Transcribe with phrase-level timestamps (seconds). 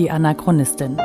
[0.00, 0.98] Die Anachronistin.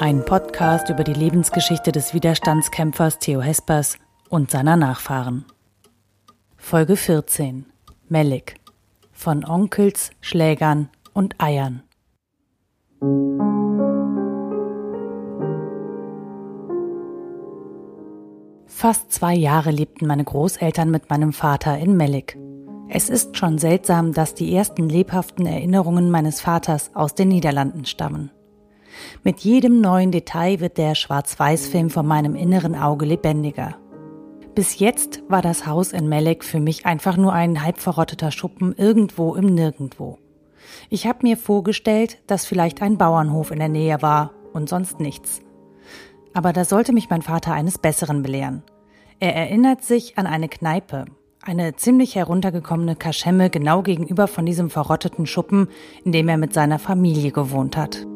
[0.00, 3.96] Ein Podcast über die Lebensgeschichte des Widerstandskämpfers Theo Hespers
[4.28, 5.44] und seiner Nachfahren.
[6.56, 7.66] Folge 14.
[8.08, 8.56] Melik.
[9.12, 11.84] Von Onkels, Schlägern und Eiern.
[18.66, 22.36] Fast zwei Jahre lebten meine Großeltern mit meinem Vater in Melik.
[22.88, 28.30] Es ist schon seltsam, dass die ersten lebhaften Erinnerungen meines Vaters aus den Niederlanden stammen.
[29.22, 33.76] Mit jedem neuen Detail wird der Schwarz-Weiß-Film vor meinem inneren Auge lebendiger.
[34.54, 38.74] Bis jetzt war das Haus in Melek für mich einfach nur ein halb verrotteter Schuppen
[38.76, 40.18] irgendwo im Nirgendwo.
[40.90, 45.40] Ich habe mir vorgestellt, dass vielleicht ein Bauernhof in der Nähe war und sonst nichts.
[46.34, 48.62] Aber da sollte mich mein Vater eines Besseren belehren.
[49.18, 51.06] Er erinnert sich an eine Kneipe,
[51.46, 55.68] eine ziemlich heruntergekommene Kaschemme genau gegenüber von diesem verrotteten Schuppen,
[56.04, 58.06] in dem er mit seiner Familie gewohnt hat.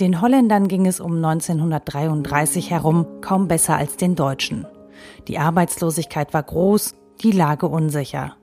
[0.00, 4.66] Den Holländern ging es um 1933 herum kaum besser als den Deutschen.
[5.28, 8.36] Die Arbeitslosigkeit war groß, die Lage unsicher.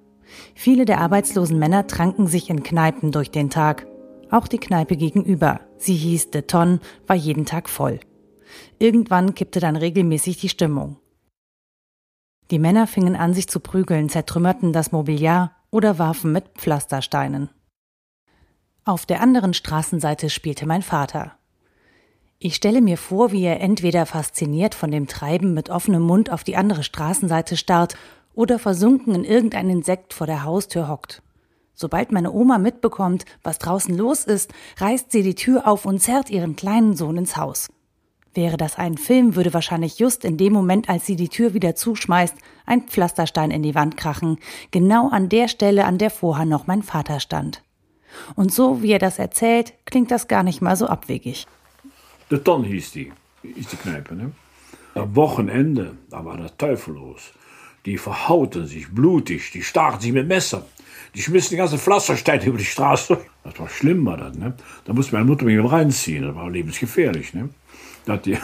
[0.55, 3.87] Viele der arbeitslosen Männer tranken sich in Kneipen durch den Tag.
[4.31, 7.99] Auch die Kneipe gegenüber, sie hieß De Ton, war jeden Tag voll.
[8.77, 10.97] Irgendwann kippte dann regelmäßig die Stimmung.
[12.51, 17.49] Die Männer fingen an, sich zu prügeln, zertrümmerten das Mobiliar oder warfen mit Pflastersteinen.
[18.85, 21.33] Auf der anderen Straßenseite spielte mein Vater.
[22.39, 26.43] Ich stelle mir vor, wie er entweder fasziniert von dem Treiben mit offenem Mund auf
[26.43, 27.97] die andere Straßenseite starrt
[28.33, 31.21] oder versunken in irgendein Insekt vor der Haustür hockt.
[31.81, 36.29] Sobald meine Oma mitbekommt, was draußen los ist, reißt sie die Tür auf und zerrt
[36.29, 37.69] ihren kleinen Sohn ins Haus.
[38.33, 41.75] Wäre das ein Film, würde wahrscheinlich just in dem Moment, als sie die Tür wieder
[41.75, 42.35] zuschmeißt,
[42.65, 44.39] ein Pflasterstein in die Wand krachen,
[44.71, 47.63] genau an der Stelle, an der vorher noch mein Vater stand.
[48.35, 51.47] Und so wie er das erzählt, klingt das gar nicht mal so abwegig.
[52.29, 53.13] De Ton hieß die,
[53.55, 54.33] ist die Kneipe, ne?
[54.95, 57.31] Am Wochenende, da war der Teufel los.
[57.89, 60.63] Die verhauten sich blutig, die stachen sich mit Messer.
[61.15, 63.19] Die schmissen die ganze Pflastersteine über die Straße.
[63.43, 64.53] Das war schlimm, war das, ne?
[64.85, 67.49] Da musste meine Mutter mich reinziehen, das war lebensgefährlich, ne?
[68.05, 68.33] Das die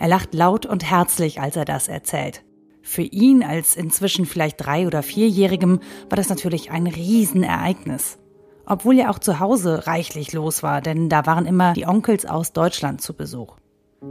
[0.00, 2.42] Er lacht laut und herzlich, als er das erzählt.
[2.82, 5.78] Für ihn als inzwischen vielleicht drei- oder vierjährigem
[6.10, 8.18] war das natürlich ein Riesenereignis.
[8.66, 12.52] Obwohl ja auch zu Hause reichlich los war, denn da waren immer die Onkels aus
[12.52, 13.54] Deutschland zu Besuch.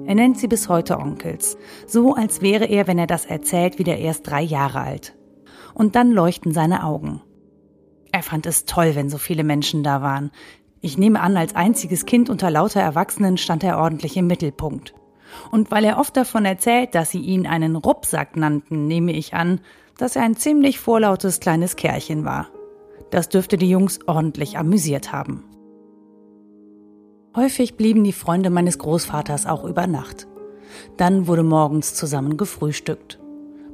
[0.05, 3.97] Er nennt sie bis heute Onkels, so als wäre er, wenn er das erzählt, wieder
[3.97, 5.15] erst drei Jahre alt.
[5.73, 7.21] Und dann leuchten seine Augen.
[8.11, 10.31] Er fand es toll, wenn so viele Menschen da waren.
[10.81, 14.93] Ich nehme an, als einziges Kind unter lauter Erwachsenen stand er ordentlich im Mittelpunkt.
[15.51, 19.61] Und weil er oft davon erzählt, dass sie ihn einen Ruppsack nannten, nehme ich an,
[19.97, 22.47] dass er ein ziemlich vorlautes kleines Kerlchen war.
[23.09, 25.43] Das dürfte die Jungs ordentlich amüsiert haben.
[27.37, 30.25] Häufig blieben die Freunde meines Großvaters auch über Nacht.
[30.97, 33.19] Dann wurde morgens zusammen gefrühstückt.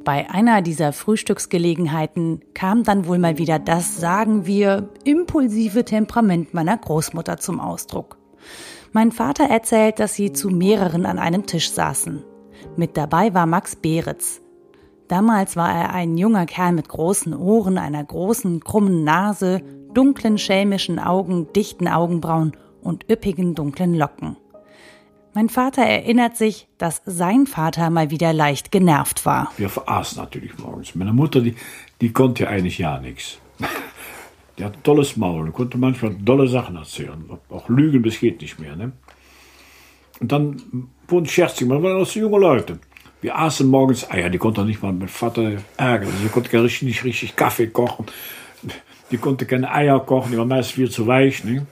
[0.04, 6.76] Bei einer dieser Frühstücksgelegenheiten kam dann wohl mal wieder das, sagen wir, impulsive Temperament meiner
[6.76, 8.18] Großmutter zum Ausdruck.
[8.92, 12.22] Mein Vater erzählt, dass sie zu mehreren an einem Tisch saßen.
[12.76, 14.42] Mit dabei war Max Beretz.
[15.08, 19.62] Damals war er ein junger Kerl mit großen Ohren, einer großen, krummen Nase,
[19.94, 24.38] dunklen, schelmischen Augen, dichten Augenbrauen und üppigen, dunklen Locken.
[25.34, 29.52] Mein Vater erinnert sich, dass sein Vater mal wieder leicht genervt war.
[29.58, 30.94] Wir veraßen natürlich morgens.
[30.94, 31.56] Meine Mutter, die,
[32.02, 33.40] die konnte ja eigentlich ja nichts.
[34.60, 37.28] Die hat ein tolles Maul und konnte manchmal tolle Sachen erzählen.
[37.50, 38.76] Auch lügen, bis geht nicht mehr.
[38.76, 38.92] Ne?
[40.20, 40.62] Und dann
[41.08, 42.80] wurden scherzig, man waren so junge Leute.
[43.22, 46.12] Wir aßen morgens Eier, die konnte nicht mal mit Vater ärgern.
[46.22, 48.06] Sie konnte richtig, nicht richtig Kaffee kochen.
[49.10, 51.44] Die konnte keine Eier kochen, die waren meist viel zu weich.
[51.44, 51.66] Ne?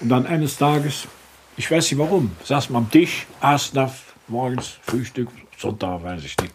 [0.00, 1.06] Und dann eines Tages,
[1.56, 3.94] ich weiß nicht warum, saß man am Tisch, aßen da
[4.28, 6.54] morgens Frühstück, Sonntag, weiß ich nicht.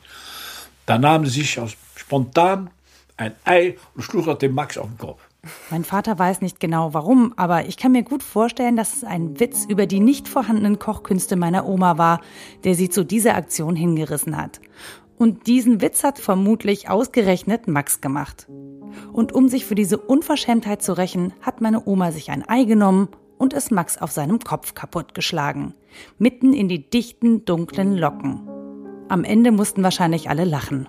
[0.86, 1.60] Da nahm sie sich
[1.96, 2.70] spontan
[3.18, 5.22] ein Ei und schlug das dem Max auf den Kopf.
[5.70, 9.40] Mein Vater weiß nicht genau warum, aber ich kann mir gut vorstellen, dass es ein
[9.40, 12.22] Witz über die nicht vorhandenen Kochkünste meiner Oma war,
[12.64, 14.60] der sie zu dieser Aktion hingerissen hat.
[15.18, 18.48] Und diesen Witz hat vermutlich ausgerechnet Max gemacht.
[19.14, 23.10] Und um sich für diese Unverschämtheit zu rächen, hat meine Oma sich ein Ei genommen
[23.40, 25.74] und es Max auf seinem Kopf kaputtgeschlagen.
[26.20, 28.48] Mitten in die dichten, dunklen Locken.
[29.08, 30.88] Am Ende mussten wahrscheinlich alle lachen.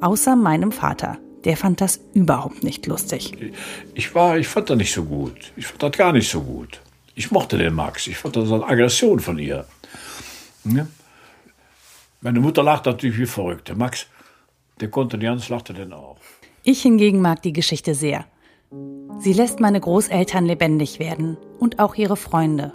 [0.00, 3.32] Außer meinem Vater der fand das überhaupt nicht lustig.
[3.94, 5.52] Ich war, ich fand das nicht so gut.
[5.56, 6.80] Ich fand das gar nicht so gut.
[7.14, 8.06] Ich mochte den Max.
[8.06, 9.66] Ich fand das eine Aggression von ihr.
[10.64, 10.86] Ja?
[12.20, 13.68] Meine Mutter lacht natürlich wie verrückt.
[13.68, 14.06] Der Max,
[14.80, 16.18] der konnte nicht anders, lachte denn auch.
[16.62, 18.26] Ich hingegen mag die Geschichte sehr.
[19.18, 22.72] Sie lässt meine Großeltern lebendig werden und auch ihre Freunde.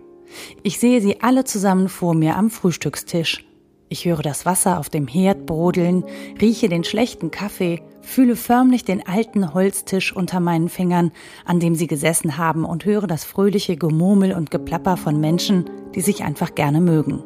[0.61, 3.45] Ich sehe sie alle zusammen vor mir am Frühstückstisch.
[3.89, 6.03] Ich höre das Wasser auf dem Herd brodeln,
[6.41, 11.11] rieche den schlechten Kaffee, fühle förmlich den alten Holztisch unter meinen Fingern,
[11.45, 16.01] an dem sie gesessen haben und höre das fröhliche Gemurmel und Geplapper von Menschen, die
[16.01, 17.23] sich einfach gerne mögen.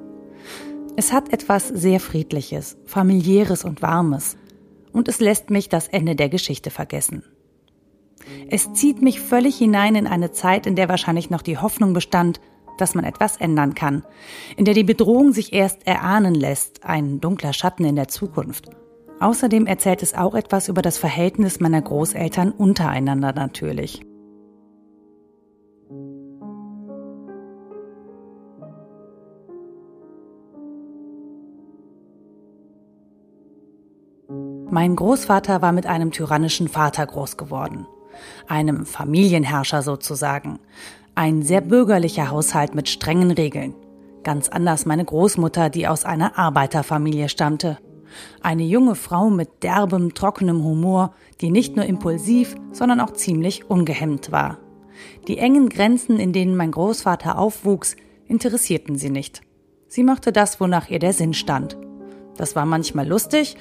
[0.95, 4.37] Es hat etwas sehr Friedliches, familiäres und Warmes.
[4.91, 7.23] Und es lässt mich das Ende der Geschichte vergessen.
[8.49, 12.39] Es zieht mich völlig hinein in eine Zeit, in der wahrscheinlich noch die Hoffnung bestand,
[12.77, 14.03] dass man etwas ändern kann,
[14.57, 18.69] in der die Bedrohung sich erst erahnen lässt, ein dunkler Schatten in der Zukunft.
[19.19, 24.01] Außerdem erzählt es auch etwas über das Verhältnis meiner Großeltern untereinander natürlich.
[34.71, 37.87] Mein Großvater war mit einem tyrannischen Vater groß geworden,
[38.47, 40.59] einem Familienherrscher sozusagen,
[41.15, 43.75] ein sehr bürgerlicher Haushalt mit strengen Regeln.
[44.23, 47.77] Ganz anders meine Großmutter, die aus einer Arbeiterfamilie stammte.
[48.41, 54.31] Eine junge Frau mit derbem, trockenem Humor, die nicht nur impulsiv, sondern auch ziemlich ungehemmt
[54.31, 54.57] war.
[55.27, 57.95] Die engen Grenzen, in denen mein Großvater aufwuchs,
[58.27, 59.41] interessierten sie nicht.
[59.87, 61.77] Sie machte das, wonach ihr der Sinn stand.
[62.37, 63.57] Das war manchmal lustig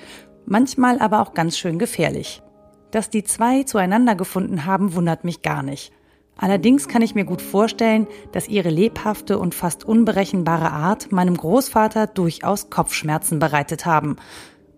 [0.49, 2.43] manchmal aber auch ganz schön gefährlich.
[2.91, 5.93] Dass die zwei zueinander gefunden haben, wundert mich gar nicht.
[6.37, 12.07] Allerdings kann ich mir gut vorstellen, dass ihre lebhafte und fast unberechenbare Art meinem Großvater
[12.07, 14.17] durchaus Kopfschmerzen bereitet haben.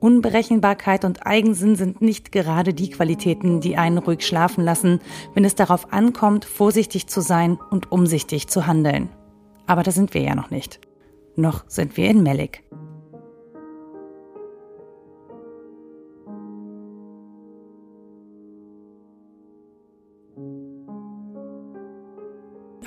[0.00, 5.00] Unberechenbarkeit und Eigensinn sind nicht gerade die Qualitäten, die einen ruhig schlafen lassen,
[5.34, 9.10] wenn es darauf ankommt, vorsichtig zu sein und umsichtig zu handeln.
[9.66, 10.80] Aber da sind wir ja noch nicht.
[11.36, 12.64] Noch sind wir in Melik.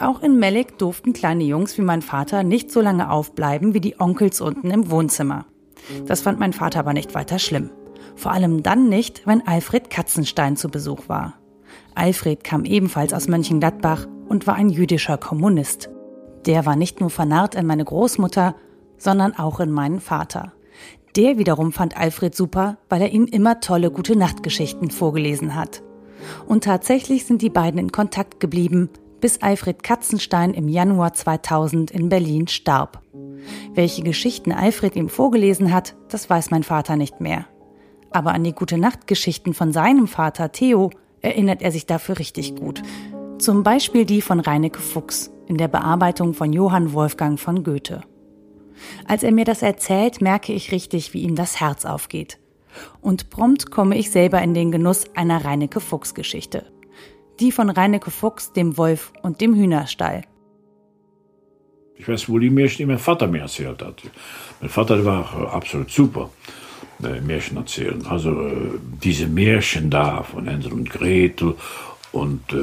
[0.04, 4.02] Auch in Melek durften kleine Jungs wie mein Vater nicht so lange aufbleiben wie die
[4.02, 5.46] Onkels unten im Wohnzimmer.
[6.08, 7.70] Das fand mein Vater aber nicht weiter schlimm.
[8.18, 11.36] Vor allem dann nicht, wenn Alfred Katzenstein zu Besuch war.
[11.96, 15.90] Alfred kam ebenfalls aus Mönchengladbach und war ein jüdischer Kommunist.
[16.46, 18.56] Der war nicht nur vernarrt in meine Großmutter,
[18.98, 20.52] sondern auch in meinen Vater.
[21.16, 25.82] Der wiederum fand Alfred super, weil er ihm immer tolle gute Nachtgeschichten vorgelesen hat.
[26.46, 28.90] Und tatsächlich sind die beiden in Kontakt geblieben,
[29.24, 33.02] bis Alfred Katzenstein im Januar 2000 in Berlin starb.
[33.74, 37.46] Welche Geschichten Alfred ihm vorgelesen hat, das weiß mein Vater nicht mehr.
[38.12, 40.90] Aber an die gute Nachtgeschichten von seinem Vater Theo
[41.22, 42.82] erinnert er sich dafür richtig gut.
[43.38, 48.02] Zum Beispiel die von Reineke Fuchs in der Bearbeitung von Johann Wolfgang von Goethe.
[49.08, 52.40] Als er mir das erzählt, merke ich richtig, wie ihm das Herz aufgeht.
[53.00, 56.74] Und prompt komme ich selber in den Genuss einer Reineke Fuchs Geschichte
[57.40, 60.24] die von Reineke Fuchs, dem Wolf und dem Hühnerstall.
[61.96, 64.02] Ich weiß, wo die Märchen, die mein Vater mir erzählt hat.
[64.60, 66.30] Mein Vater war absolut super.
[67.04, 68.06] Äh, Märchen erzählen.
[68.08, 68.72] Also äh,
[69.04, 71.56] diese Märchen da von Hänsel und Gretel
[72.12, 72.56] und äh,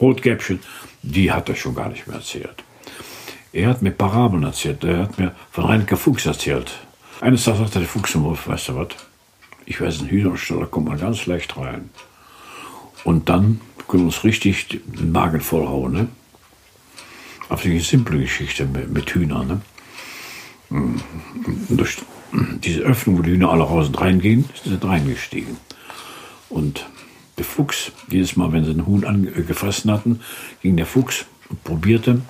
[0.00, 0.60] Rotkäppchen,
[1.02, 2.64] die hat er schon gar nicht mehr erzählt.
[3.52, 4.84] Er hat mir Parabeln erzählt.
[4.84, 6.72] Er hat mir von Reineke Fuchs erzählt.
[7.20, 8.88] Eines Tages sagte der Fuchs zum Wolf, weißt du was?
[9.66, 11.90] Ich weiß, ein Hühnerstall, da kommt man ganz leicht rein.
[13.04, 15.92] Und dann können wir uns richtig den Magen vollhauen.
[15.92, 16.08] Ne?
[17.48, 19.46] Auf eine simple Geschichte mit, mit Hühnern.
[19.46, 19.60] Ne?
[20.70, 21.02] Und
[21.68, 21.98] durch
[22.62, 25.56] diese Öffnung, wo die Hühner alle raus und reingehen, sind sie reingestiegen.
[26.48, 26.86] Und
[27.38, 30.20] der Fuchs, jedes Mal, wenn sie einen Huhn angefressen hatten,
[30.62, 32.20] ging der Fuchs und probierte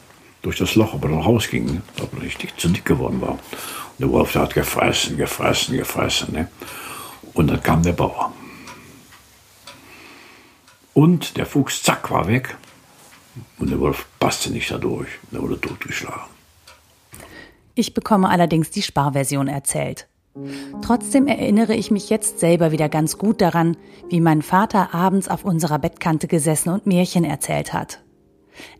[0.42, 1.82] durch das Loch, ob er noch rausging, ne?
[2.00, 3.32] ob er richtig zu dick geworden war.
[3.32, 3.38] Und
[3.98, 6.32] der Wolf der hat gefressen, gefressen, gefressen.
[6.32, 6.48] Ne?
[7.34, 8.32] Und dann kam der Bauer.
[10.94, 12.56] Und der Fuchs, zack, war weg.
[13.58, 15.08] Und der Wolf passte nicht dadurch.
[15.32, 16.22] Er wurde totgeschlagen.
[17.74, 20.08] Ich bekomme allerdings die Sparversion erzählt.
[20.82, 23.76] Trotzdem erinnere ich mich jetzt selber wieder ganz gut daran,
[24.08, 28.00] wie mein Vater abends auf unserer Bettkante gesessen und Märchen erzählt hat.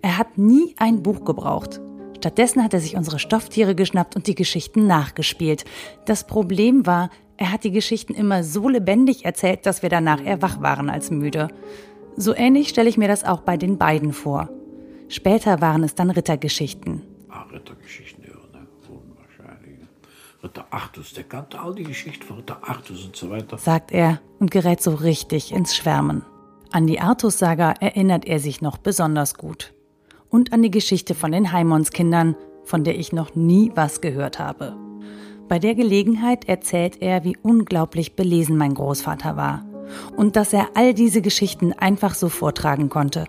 [0.02, 1.80] Er hat nie ein Buch gebraucht.
[2.18, 5.64] Stattdessen hat er sich unsere Stofftiere geschnappt und die Geschichten nachgespielt.
[6.04, 10.42] Das Problem war, er hat die Geschichten immer so lebendig erzählt, dass wir danach eher
[10.42, 11.48] wach waren als müde.
[12.16, 14.48] So ähnlich stelle ich mir das auch bei den beiden vor.
[15.08, 17.02] Später waren es dann Rittergeschichten.
[17.28, 18.66] Ah, Rittergeschichten, ja, ne?
[18.88, 19.88] Unwahrscheinlich.
[20.42, 23.58] Ritter Artus, der kannte all die Geschichten von Ritter Artus und so weiter.
[23.58, 26.24] Sagt er und gerät so richtig ins Schwärmen.
[26.72, 29.72] An die Artus-Saga erinnert er sich noch besonders gut.
[30.28, 34.76] Und an die Geschichte von den Heimonskindern, von der ich noch nie was gehört habe.
[35.48, 39.64] Bei der Gelegenheit erzählt er, wie unglaublich belesen mein Großvater war
[40.16, 43.24] und dass er all diese Geschichten einfach so vortragen konnte.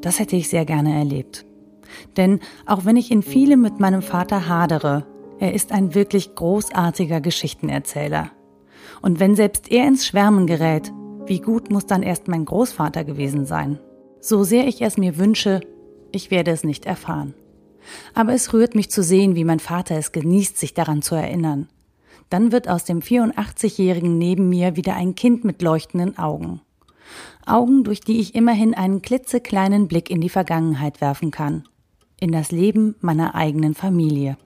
[0.00, 1.44] Das hätte ich sehr gerne erlebt.
[2.16, 5.06] Denn auch wenn ich in viele mit meinem Vater hadere,
[5.38, 8.30] er ist ein wirklich großartiger Geschichtenerzähler.
[9.00, 10.92] Und wenn selbst er ins Schwärmen gerät,
[11.26, 13.78] wie gut muss dann erst mein Großvater gewesen sein?
[14.20, 15.60] So sehr ich es mir wünsche,
[16.12, 17.34] ich werde es nicht erfahren.
[18.14, 21.68] Aber es rührt mich zu sehen, wie mein Vater es genießt, sich daran zu erinnern.
[22.30, 26.60] Dann wird aus dem 84-Jährigen neben mir wieder ein Kind mit leuchtenden Augen.
[27.46, 31.64] Augen, durch die ich immerhin einen klitzekleinen Blick in die Vergangenheit werfen kann.
[32.20, 34.36] In das Leben meiner eigenen Familie.